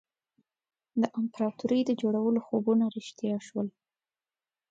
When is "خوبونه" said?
2.47-2.83